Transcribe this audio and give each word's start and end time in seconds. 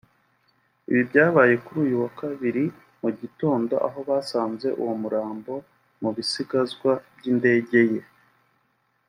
Ibi 0.89 1.01
byabaye 1.09 1.53
kuri 1.65 1.77
uyu 1.85 1.97
wa 2.03 2.11
kabiri 2.19 2.63
mu 3.01 3.09
gitondo 3.19 3.73
aho 3.87 3.99
basanze 4.09 4.67
uwo 4.81 4.93
murambo 5.01 5.53
mu 6.01 6.09
bisigazwa 6.15 6.91
by’indege 7.17 7.79
ye 7.91 8.01